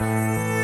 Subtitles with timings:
[0.00, 0.59] đêm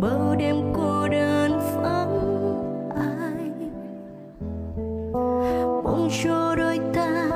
[0.00, 2.18] bao đêm cô đơn vắng
[2.96, 3.50] ai.
[5.84, 7.30] Mong cho đôi ta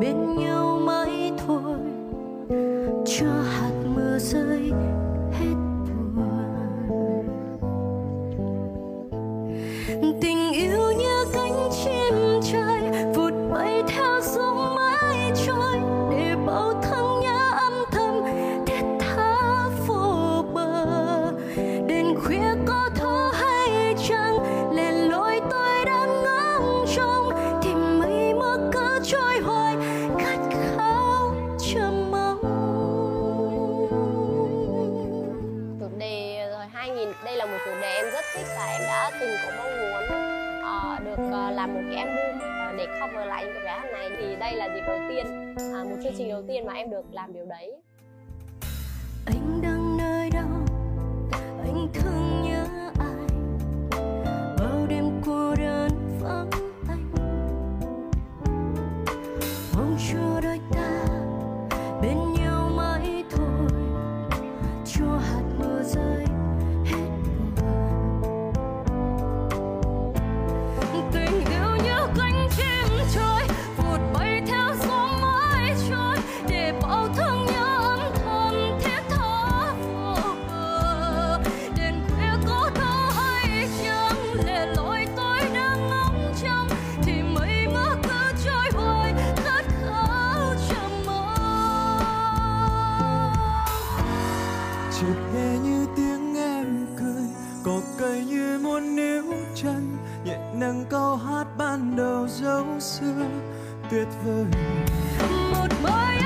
[0.00, 1.78] bên nhau mãi thôi,
[3.04, 4.72] cho hạt mưa rơi
[5.32, 5.54] hết
[6.16, 7.24] buồn.
[10.20, 12.69] Tình yêu như cánh chim trời
[39.10, 40.02] và em đã từng mong muốn
[40.60, 43.88] uh, được uh, làm một cái album ờ, để cover lại những cái bài hát
[43.92, 44.10] này.
[44.20, 47.04] Thì đây là dịp đầu tiên uh, một chương trình đầu tiên mà em được
[47.12, 47.72] làm điều đấy.
[49.26, 50.48] Anh đang nơi đâu
[51.62, 52.66] anh thương nhớ
[52.98, 53.26] ai?
[54.58, 56.50] Bao đêm cô đơn vắng
[56.88, 57.10] anh
[59.76, 60.29] mong cho
[99.62, 103.26] chân nhẹ nâng câu hát ban đầu dấu xưa
[103.90, 104.44] tuyệt vời.
[105.52, 106.19] Một mai